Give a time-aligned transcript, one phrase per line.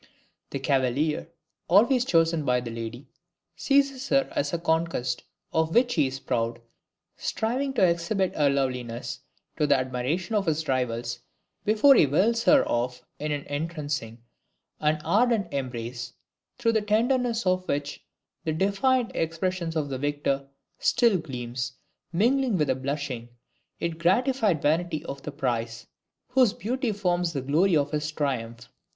[0.49, 1.29] The cavalier,
[1.67, 3.05] always chosen by the lady,
[3.55, 5.21] seizes her as a conquest
[5.53, 6.59] of which he is proud,
[7.17, 9.19] striving to exhibit her loveliness
[9.57, 11.19] to the admiration of his rivals,
[11.65, 14.17] before he whirls her off in an entrancing
[14.79, 16.13] and ardent embrace,
[16.57, 18.03] through the tenderness of which
[18.43, 20.47] the defiant expression of the victor
[20.79, 21.73] still gleams,
[22.11, 23.29] mingling with the blushing
[23.77, 25.85] yet gratified vanity of the prize,
[26.29, 28.67] whose beauty forms the glory of his triumph.